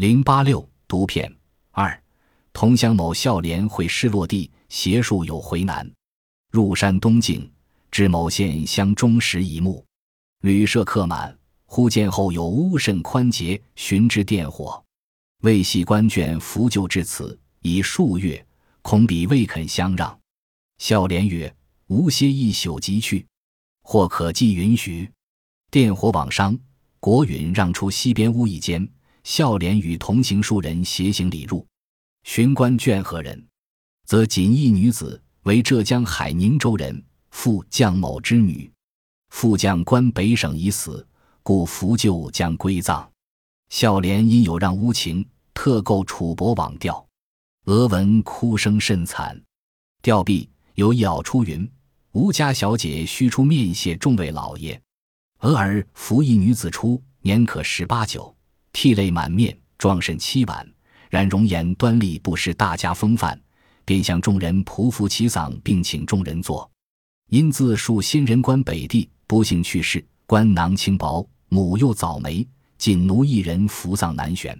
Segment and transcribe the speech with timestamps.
[0.00, 1.30] 零八六毒片
[1.72, 2.02] 二，
[2.54, 5.86] 同乡某孝廉会师落地，邪术有回南，
[6.50, 7.46] 入山东境，
[7.90, 9.84] 至某县乡中时一目，
[10.40, 14.82] 旅舍客满，忽见后有屋甚宽洁，寻之电火，
[15.42, 18.42] 未系官眷扶救至此，已数月，
[18.80, 20.18] 恐彼未肯相让。
[20.78, 21.54] 孝廉曰
[21.88, 23.26] ：“吾歇一宿即去，
[23.82, 25.10] 或可寄允许？”
[25.70, 26.58] 电火往商，
[27.00, 28.90] 国允让出西边屋一间。
[29.24, 31.66] 孝廉与同行数人携行礼入，
[32.24, 33.46] 巡官卷何人？
[34.06, 38.70] 则锦衣女子，为浙江海宁州人，父将某之女。
[39.30, 41.06] 副将官北省已死，
[41.42, 43.08] 故扶柩将归葬。
[43.68, 47.06] 孝廉因有让无情，特购楚帛往吊。
[47.66, 49.40] 俄闻哭声甚惨。
[50.02, 51.70] 吊毕，有咬出云
[52.12, 54.80] ：“吴家小姐须出面谢众位老爷。”
[55.40, 58.34] 俄而扶一女子出，年可十八九。
[58.72, 60.66] 涕泪满面，状甚凄婉，
[61.08, 63.38] 然容颜端丽，不失大家风范，
[63.84, 66.70] 便向众人匍匐其嗓，并请众人坐。
[67.28, 72.46] 因自述新人官北地不幸去世，官囊轻薄，母又早没，
[72.78, 74.58] 仅奴一人服葬难选，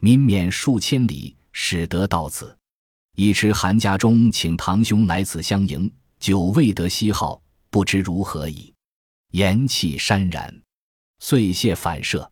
[0.00, 2.56] 民免数千里，使得到此。
[3.16, 5.90] 已知韩家中请堂兄来此相迎，
[6.20, 8.72] 久未得西号，不知如何矣。
[9.32, 10.62] 言气潸然，
[11.18, 12.30] 遂谢反射。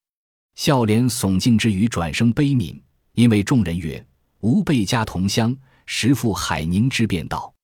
[0.57, 2.81] 孝廉耸镜之余，转生悲悯，
[3.13, 4.05] 因为众人曰
[4.41, 5.55] ：“吾辈家同乡，
[5.85, 7.55] 时赴海宁之便道，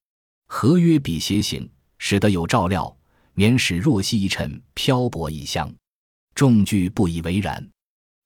[0.46, 2.94] 合约比携行，使得有照料，
[3.32, 5.74] 免使若夕一尘，漂泊异乡。”
[6.36, 7.66] 众俱不以为然。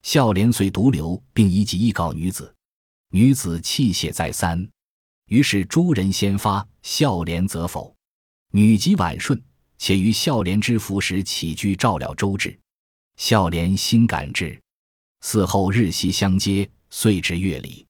[0.03, 2.53] 孝廉遂独留，并以己意告女子。
[3.11, 4.69] 女子泣血再三，
[5.27, 7.95] 于是诸人先发，孝廉则否。
[8.51, 9.41] 女即婉顺，
[9.77, 12.57] 且于孝廉之服时起居照料周至。
[13.17, 14.61] 孝廉心感之，
[15.21, 17.85] 死后日夕相接，遂至月里。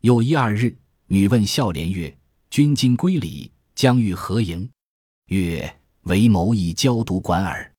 [0.00, 2.14] 有一二日，女问孝廉曰
[2.50, 4.68] ：“君今归里，将欲何营？”
[5.30, 7.72] 曰：“为谋以交督管耳。”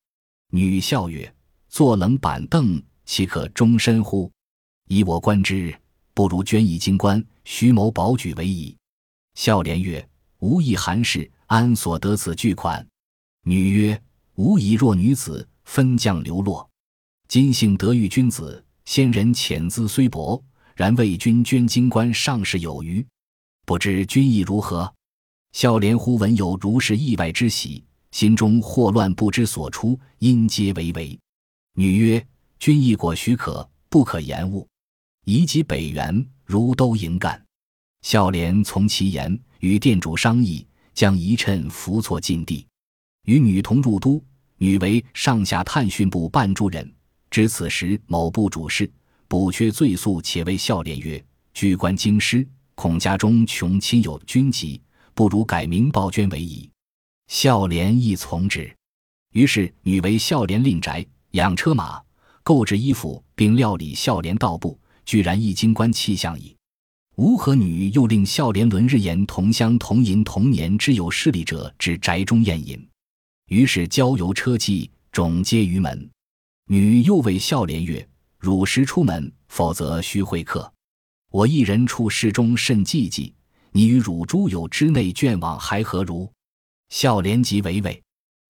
[0.50, 1.32] 女笑曰
[1.68, 4.32] ：“坐冷板凳，岂可终身乎？
[4.88, 5.78] 以我观之，
[6.14, 8.74] 不如捐一金冠，徐谋保举为宜。”
[9.36, 10.08] 孝廉曰
[10.40, 12.84] ：“吾亦寒士，安所得此巨款？”
[13.44, 14.02] 女曰
[14.36, 16.66] ：“吾以弱女子，分将流落。”
[17.28, 20.40] 今幸得遇君子，先人遣资虽薄，
[20.76, 23.04] 然为君捐金冠，尚是有余。
[23.64, 24.92] 不知君意如何？
[25.52, 31.18] 孝廉忽闻有如是意外之喜，心中霍乱，不知所出，因皆为为。
[31.74, 32.24] 女曰
[32.60, 34.66] ：“君意果许可，不可延误。
[35.24, 37.44] 宜及北园，如都营干。”
[38.02, 42.64] 孝廉从其言，与店主商议，将一趁扶错禁地，
[43.24, 44.22] 与女同入都。
[44.58, 46.90] 女为上下探讯部办诸人。
[47.30, 48.90] 知此时，某部主事
[49.28, 51.22] 补缺罪宿，且为孝廉曰
[51.52, 54.80] ：“居官京师，恐家中穷亲友军籍，
[55.14, 56.70] 不如改名报捐为宜。”
[57.28, 58.72] 孝廉亦从之。
[59.32, 62.00] 于是，女为孝廉令宅，养车马，
[62.42, 66.54] 购置衣服，并料理孝廉道部，居然一京官气象矣。
[67.16, 72.88] 吴和女又令孝廉轮日言同乡同饮同年之有势力者至宅中宴饮，
[73.48, 76.08] 于是郊游车骑总皆于门。
[76.68, 78.06] 女又谓孝廉曰
[78.38, 80.72] ：“汝时出门，否则须会客。
[81.30, 83.32] 我一人处室中甚寂寂，
[83.70, 86.28] 你与汝诸友之内眷往还何如？”
[86.90, 88.02] 孝廉即为畏。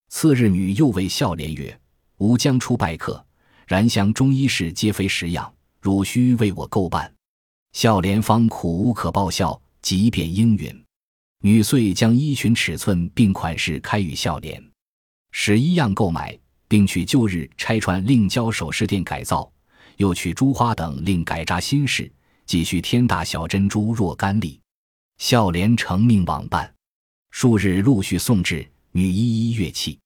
[0.09, 1.79] 次日，女又谓孝廉曰
[2.17, 3.23] ：“吾将出拜客，
[3.67, 5.53] 然乡中医事皆非实样，
[5.83, 7.13] 汝须为我购办。”
[7.73, 10.85] 孝廉方苦无可报效，即便应允。
[11.43, 14.63] 女遂将衣裙尺寸并款式开与孝廉，
[15.33, 16.39] 使一样购买。
[16.69, 19.51] 并取旧日拆穿另交首饰店改造，
[19.97, 22.11] 又取珠花等另改扎新式，
[22.45, 24.61] 继续天大小珍珠若干粒。
[25.19, 26.73] 孝廉承命往办，
[27.31, 29.99] 数日陆续送至，女一一乐器。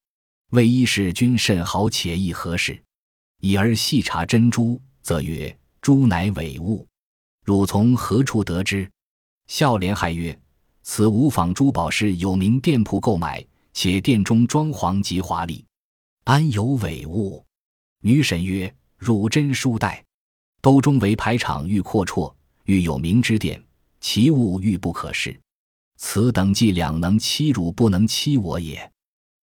[0.50, 2.80] 为衣侍君甚好且意何事？
[3.40, 6.86] 已而细查珍珠，则曰：“珠乃伪物。
[7.44, 8.90] 汝从何处得知？”
[9.48, 10.38] 孝廉还曰
[10.82, 15.64] ：“此无纺珠宝是有名店铺购买，且店中装潢极华丽。”
[16.24, 17.44] 安有伪物？
[18.02, 20.04] 女审曰：“汝真书带，
[20.60, 22.32] 兜中为排场，欲阔绰，
[22.64, 23.62] 欲有名之殿，
[24.00, 25.38] 其物欲不可失。
[25.96, 28.90] 此等伎两能欺汝，不能欺我也。”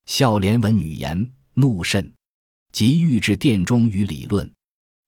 [0.05, 2.13] 孝廉闻女言，怒甚，
[2.71, 4.49] 即欲至殿中与理论。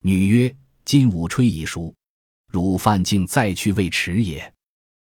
[0.01, 1.93] 女曰：“今午吹已熟，
[2.47, 4.53] 汝饭竟再去未迟也。”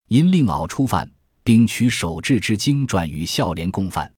[0.08, 1.10] 因令敖出饭，
[1.42, 4.12] 并取手制之经转与孝廉共饭。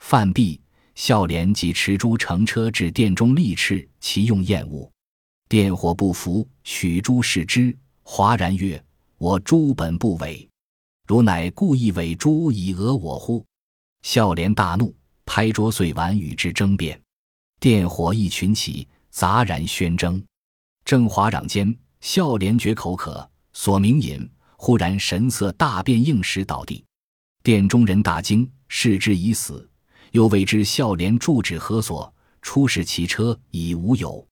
[0.00, 0.60] 饭毕。
[0.94, 4.90] 孝廉即持珠乘车至殿中，立斥其用厌恶。
[5.48, 8.82] 殿火不服，取珠视之，哗然曰
[9.18, 10.48] ：“我诸本不伪，
[11.06, 13.44] 汝乃故意伪诸以讹我乎？”
[14.02, 14.94] 孝廉大怒，
[15.26, 17.00] 拍桌碎碗，与之争辩。
[17.60, 20.22] 殿火一群起，杂然喧争。
[20.84, 26.84] 正哗攘间，孝廉觉口渴，索明饮，忽然神色大变，应时倒地。
[27.42, 29.68] 殿中人大惊，视之已死。
[30.14, 34.24] 又未知孝廉住址何所，出使骑车已无有。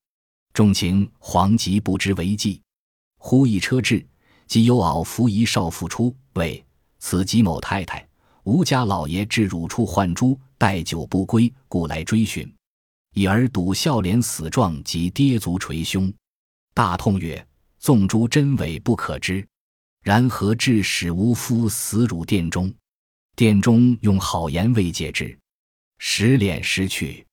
[0.55, 2.63] 众情惶急，不知为计。
[3.19, 4.07] 忽一车至，
[4.47, 6.65] 即有袄服仪少妇出，谓
[7.01, 8.09] ：“此即某太太。
[8.45, 12.49] 吴家老爷至汝处唤诸，待久不归，故来追寻。
[13.15, 16.15] 已而睹孝廉死状，即跌足捶胸。”
[16.75, 17.45] 大痛曰
[17.81, 19.45] ：“纵诸真伪不可知，
[20.05, 22.73] 然何致使吾夫死汝殿中？”
[23.35, 25.37] 殿中用好言慰藉之，
[26.05, 27.25] 时脸失去，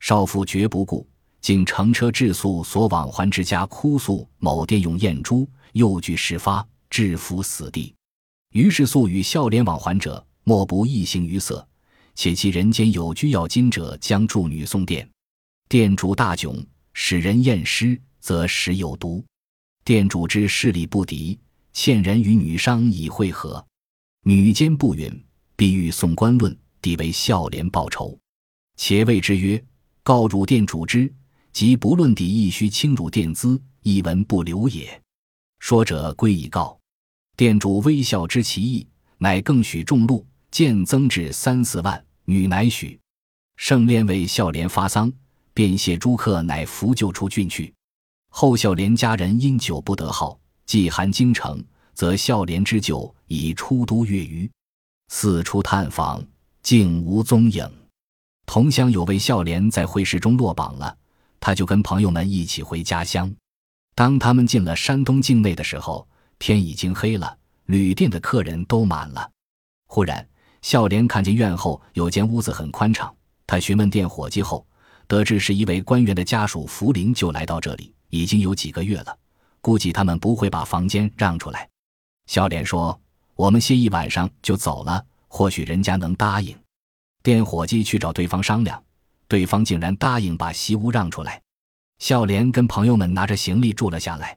[0.00, 1.08] 少妇绝不顾，
[1.40, 7.94] 竟乘车至宿所往还之家，哭诉某殿用燕珠，又据事发，致夫死地。
[8.50, 11.66] 于是素与笑脸往还者，莫不异形于色，
[12.16, 15.08] 且其人间有居要金者，将助女送殿。
[15.68, 16.60] 殿主大窘，
[16.92, 17.98] 使人验尸。
[18.20, 19.24] 则实有毒，
[19.84, 21.38] 店主之势力不敌，
[21.72, 23.64] 欠人与女商以会合，
[24.24, 25.24] 女奸不允，
[25.54, 28.18] 必欲送官论，抵为孝廉报仇。
[28.76, 29.62] 且谓之曰
[30.02, 31.12] ：“告汝店主之，
[31.52, 35.00] 即不论抵，亦须清汝店资，一文不留也。”
[35.58, 36.78] 说者归以告，
[37.36, 38.86] 店主微笑知其意，
[39.18, 42.04] 乃更许重禄，渐增至三四万。
[42.24, 43.00] 女乃许。
[43.56, 45.12] 盛炼为孝廉发丧，
[45.52, 47.74] 便谢诸客，乃扶柩出郡去。
[48.30, 51.64] 后孝廉家人因酒不得好，既寒京城，
[51.94, 54.48] 则孝廉之酒已出都越余，
[55.08, 56.24] 四处探访，
[56.68, 57.66] 竟无踪影。
[58.44, 60.94] 同乡有位孝廉在会试中落榜了，
[61.40, 63.34] 他就跟朋友们一起回家乡。
[63.94, 66.06] 当他们进了山东境内的时候，
[66.38, 69.30] 天已经黑了，旅店的客人都满了。
[69.86, 70.28] 忽然，
[70.60, 73.16] 孝廉看见院后有间屋子很宽敞，
[73.46, 74.66] 他询问店伙计后，
[75.06, 77.94] 得知是一位官员的家属福临，就来到这里。
[78.10, 79.18] 已经有几个月了，
[79.62, 81.66] 估计他们不会把房间让出来。
[82.26, 83.00] 孝廉说
[83.36, 86.56] ：“我们歇一晚上就走了，或许人家能答应。”
[87.22, 88.82] 店伙计去找对方商量，
[89.26, 91.40] 对方竟然答应把西屋让出来。
[91.98, 94.36] 笑脸跟朋友们拿着行李住了下来。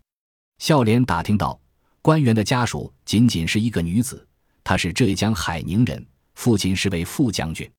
[0.57, 1.59] 笑脸打听到，
[2.01, 4.27] 官员的家属仅仅是一个女子，
[4.63, 7.71] 她是浙江海宁人，父亲是位副将军，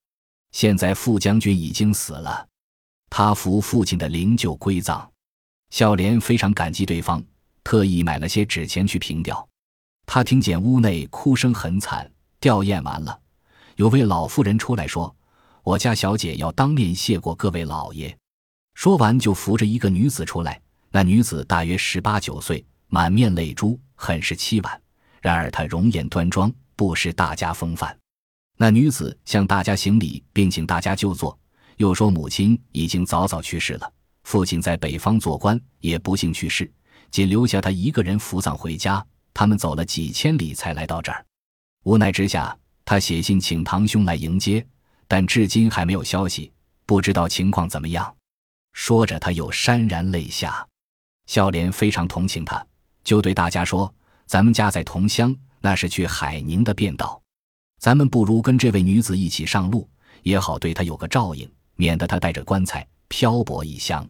[0.53, 2.47] 现在副将军已经死了，
[3.11, 5.11] 他扶父亲的灵柩归葬。
[5.71, 7.23] 孝廉非常感激对方，
[7.65, 9.49] 特意买了些纸钱去凭吊。
[10.07, 12.11] 他听见屋内哭声很惨，
[12.43, 13.17] 吊唁完了，
[13.77, 15.15] 有位老妇人出来说
[15.63, 18.19] ：“我家小姐要当面谢过各位老爷。”
[18.75, 20.61] 说完就扶着一个女子出来。
[20.91, 24.83] 那女子大约十八九岁，满面泪珠，很是凄婉。
[25.21, 27.97] 然而她容颜端庄，不失大家风范。
[28.59, 31.39] 那女子向大家行礼，并请大家就坐，
[31.77, 33.89] 又说母亲已经早早去世了。
[34.25, 36.69] 父亲在北方做官，也不幸去世，
[37.09, 39.07] 仅留下她一个人扶葬回家。
[39.33, 41.25] 他们走了几千里才来到这儿，
[41.85, 44.65] 无奈之下，他写信请堂兄来迎接，
[45.09, 46.53] 但至今还没有消息，
[46.87, 48.15] 不知道情况怎么样。
[48.73, 50.67] 说着，他又潸然泪下。
[51.27, 52.65] 孝莲非常同情他，
[53.03, 53.93] 就对大家说
[54.27, 57.21] ：“咱们家在同乡，那是去海宁的便道，
[57.81, 59.89] 咱们不如跟这位女子一起上路，
[60.23, 64.09] 也好对她有个照应，免得她带着棺材。”漂泊异乡，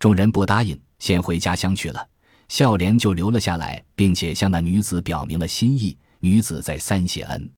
[0.00, 2.04] 众人不答应，先回家乡去了。
[2.48, 5.96] 孝莲就留了下来，并且向那女子表明了心意。
[6.24, 7.52] 女子再三谢恩，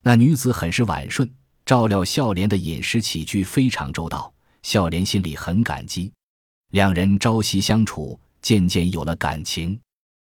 [0.00, 1.28] 那女子很是婉顺，
[1.66, 4.32] 照料孝廉的饮食起居非常周到。
[4.62, 6.12] 孝廉心里很感激，
[6.70, 9.78] 两人朝夕相处，渐渐有了感情。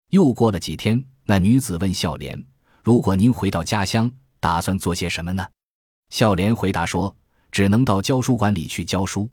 [0.08, 2.42] 又过了几天，那女子问孝廉
[2.82, 4.10] ：“如果您回到家乡，
[4.40, 5.46] 打算做些什么呢？”
[6.08, 7.14] 孝廉回答说
[7.52, 9.28] ：“只能到教书馆里去教书。”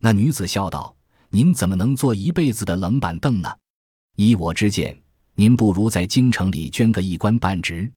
[0.00, 0.94] 那女子笑道
[1.30, 3.56] ：“您怎么能坐一辈子的冷板凳呢？
[4.16, 5.02] 依我之见，
[5.38, 7.92] 您不如在京城里捐个一官半职，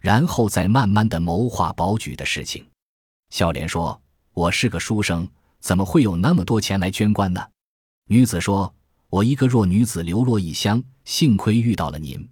[0.00, 2.66] 然后再慢慢的谋划保举的事情。”
[3.30, 4.02] 孝廉说
[4.34, 5.26] ：“我是个书生，
[5.60, 7.40] 怎么会有那么多钱来捐官呢？”
[8.10, 8.74] 女子说
[9.08, 12.28] ：“我一个弱女子流落异乡，幸亏遇到了您。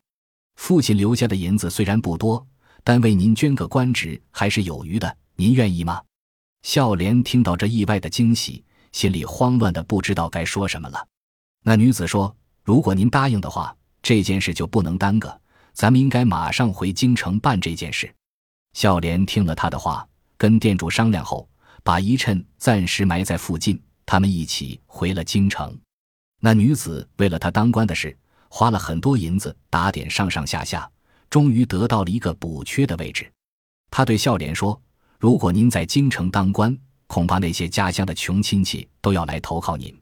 [0.57, 2.45] 父亲留下的银子虽然不多，
[2.83, 5.17] 但为您捐个官职还是有余的。
[5.37, 6.03] 您愿意吗？”
[6.63, 8.65] 孝廉听到这意外的惊喜。
[8.93, 11.07] 心里慌乱的不知道该说什么了。
[11.63, 15.41] 那女子说：“如果您答应的话，这件事就不能耽搁，
[15.73, 18.13] 咱们应该马上回京城办这件事。”
[18.73, 21.49] 孝廉听了他的话，跟店主商量后，
[21.83, 25.77] 把一趁暂时埋在附近，他们一起回了京城。
[26.41, 28.17] 那女子为了他当官的事，
[28.49, 30.91] 花了很多银子打点上上下下，
[31.29, 33.31] 终于得到了一个补缺的位置。
[33.91, 34.81] 他对孝廉说
[35.19, 36.77] ：“如果您在京城当官，
[37.09, 39.95] 恐怕那些家乡的穷亲戚都要来投靠您，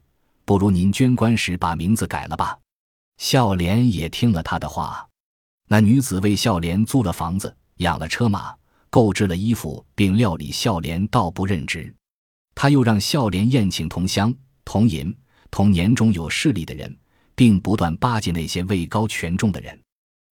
[0.45, 2.57] 不如您捐官时把名字改了吧。”
[3.19, 5.07] 孝廉也听了他的话。
[5.67, 8.55] 那女子为孝廉租了房子，养了车马，
[8.89, 11.93] 购置了衣服，并料理孝廉到不任职。
[12.55, 14.33] 他又让孝廉宴请同乡、
[14.65, 15.15] 同银。
[15.51, 16.95] 同年中有势力的人，
[17.33, 19.79] 并不断巴结那些位高权重的人。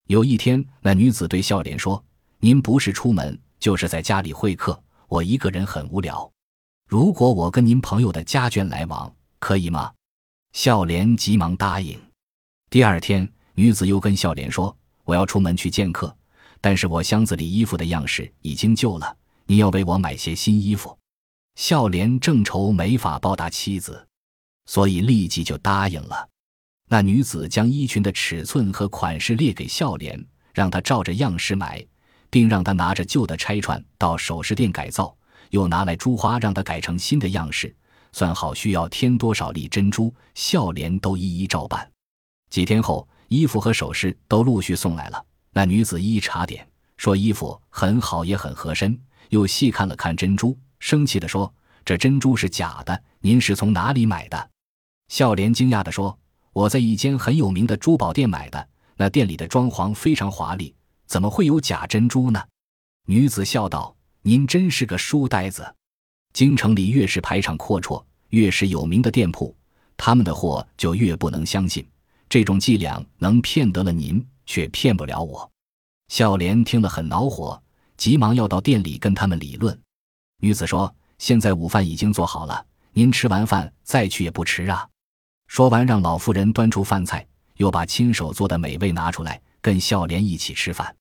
[0.08, 2.04] 有一天，那女子对孝廉说
[2.40, 6.32] ：“您不是出门，就是在家里会客，我一个人很无聊。
[6.88, 9.92] 如果我跟您朋友的家眷来往，可以吗？”
[10.54, 12.00] 孝廉急忙答应。
[12.70, 16.14] 第二天，女子又跟孝廉说：“我要出门去见客，
[16.60, 20.96] 但是我箱子里衣服的样式已经旧了，你要为我买些新衣服。”
[21.56, 24.06] 孝廉正愁没法报答妻子。
[24.66, 26.28] 所以立即就答应了。
[26.90, 30.22] 那女子将衣裙的尺寸和款式列给孝廉，
[30.54, 31.82] 让他照着样式买，
[32.30, 35.16] 并让他拿着旧的拆穿到首饰店改造，
[35.52, 37.74] 又拿来珠花让他改成新的样式，
[38.12, 41.90] 算好需要添多少粒珍珠，孝廉都一一照办。
[42.50, 45.24] 几天后，衣服和首饰都陆续送来了。
[45.52, 49.00] 那女子一一查点，说衣服很好，也很合身，
[49.30, 54.50] 又细看了看珍珠，生气地说：“这珍珠是假的，您是从哪里买的？”
[55.10, 56.18] 笑莲惊讶地说
[56.54, 60.76] ：“我在一间很有名的珠宝店买的，那店里的装潢非常华丽，
[61.06, 62.44] 怎么会有假珍珠呢？”
[63.08, 65.76] 女子笑道：“您真是个书呆子。
[66.34, 69.56] 京城里越是排场阔绰，越是有名的店铺，
[69.96, 71.88] 他们的货就越不能相信。
[72.30, 75.50] 这种伎俩能骗得了您，却骗不了我。”
[76.10, 77.62] 孝莲听了很恼火，
[77.98, 79.78] 急忙要到店里跟他们理论。
[80.40, 84.88] 女子说：“现在午饭已经做好了，您吃完饭再去也不迟啊。”
[85.48, 90.96] 说完，让老妇人端出饭菜，又把亲手做的美味拿出来，跟孝莲一起吃饭。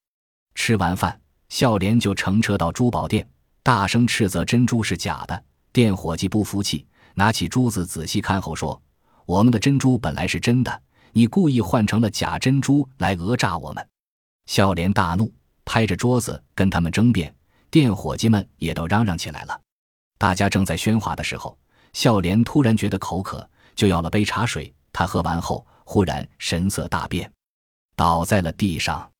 [0.54, 3.28] 吃完饭，孝莲就乘车到珠宝店，
[3.62, 5.44] 大声斥责珍珠是假的。
[5.72, 8.80] 店伙计不服气，拿起珠子仔细看后说
[9.26, 10.82] ：“我们的珍珠本来是真的，
[11.16, 13.88] 你故意换成了假珍珠来讹诈我们。”
[14.44, 15.32] 孝莲大怒，
[15.64, 17.34] 拍着桌子跟他们争辩。
[17.70, 19.58] 店伙计们也都嚷嚷起来了。
[20.18, 21.58] 大家正在喧哗的时候，
[21.94, 23.48] 孝莲突然觉得口渴。
[23.74, 27.30] 就要了杯茶水，他喝完后忽然神色大变，
[27.94, 29.10] 倒在了地上。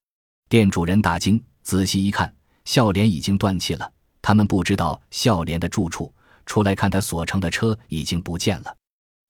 [0.51, 2.35] 店主人大惊，仔细一看，
[2.67, 3.91] 孝莲已经断气了。
[4.21, 6.13] 他们不知道孝莲的住处，
[6.45, 8.77] 出来看他所乘的车已经不见了。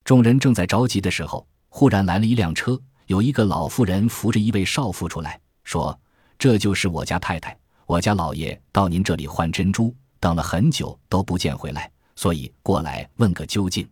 [0.05, 5.99] 众人正在着急的时候，忽然来了一辆车，有一个老妇人扶着一位少妇出来，说
[6.39, 7.57] ：“这就是我家太太，
[7.87, 13.89] 我家老爷到您这里换珍珠，等了很久都不见回来，所以过来问个究竟。”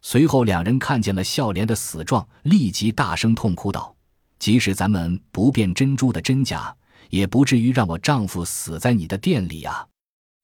[0.00, 3.94] 随后，两人看见了孝廉的死状，立即大声痛哭道
[4.38, 6.74] ：“即使咱们不辨珍珠的真假，
[7.10, 9.84] 也不至于让我丈夫死在你的店里啊！”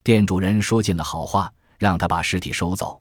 [0.02, 3.00] 店主人说尽了好话，让他把尸体收走。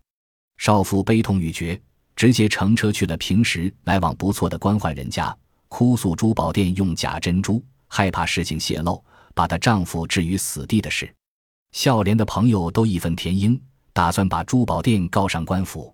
[0.57, 1.81] 少妇悲痛欲绝，
[2.15, 5.35] 直接乘车去了平时来往不错的官宦人家，
[5.67, 9.03] 哭诉珠宝店用假珍珠，害怕事情泄露，
[9.33, 11.13] 把她丈夫置于死地的事。
[11.71, 13.59] 孝廉的朋友都义愤填膺，
[13.91, 15.93] 打算把珠宝店告上官府。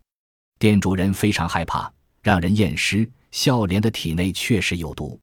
[0.59, 1.89] 店主人非常害怕，
[2.21, 5.17] 让人验尸，孝廉的体内确实有毒。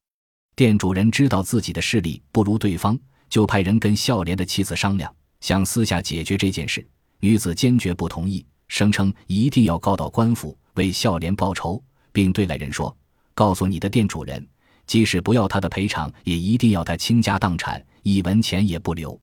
[0.55, 2.97] 店主人知道自己的势力不如对方，
[3.29, 6.83] 就派人跟孝廉的妻子商量，想私下解决这件事。
[7.19, 12.95] 女子坚决不同意，声称一定要告到官府为孝廉报仇，并对来人说
[13.35, 14.47] ：“告诉你的店主人，
[14.85, 19.19] 即使不要他的赔偿，也一定要他倾家荡产，一文钱也不留。”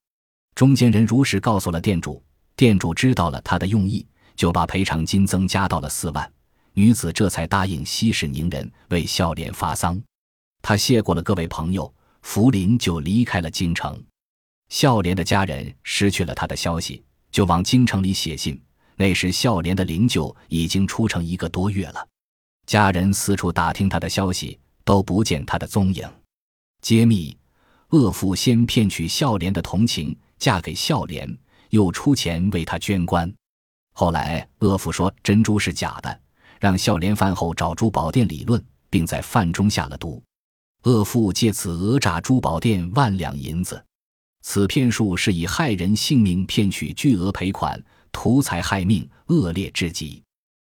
[0.55, 2.23] 中间人如实告诉了店主，
[2.55, 4.07] 店主知道了他的用意。
[4.37, 6.29] 就把赔偿金增加到了四万，
[6.73, 10.03] 女子这才答应息事宁人，为孝廉发丧。
[10.61, 13.97] 他谢过了各位朋友，福临就离开了京城。
[14.71, 18.61] 孝廉的家人失去了他的消息，就往京城里写信。
[18.97, 22.09] 那时孝廉的灵柩已经出城一个多月了，
[22.67, 26.09] 家人四处打听他的消息，都不见他的踪影。
[26.81, 27.37] 揭秘：
[27.91, 31.39] 恶妇先骗取孝廉的同情，嫁给孝廉，
[31.71, 33.33] 又出钱为他捐官。
[33.95, 36.21] 后来，恶妇说珍珠是假的，
[36.61, 40.23] 让孝廉饭后找珠宝店理论，并在饭中下了毒。
[40.85, 43.83] 恶妇借此讹诈珠宝店万两银子，
[44.43, 47.83] 此骗术是以害人性命骗取巨额赔款，
[48.15, 50.24] 图财害命，恶劣至极。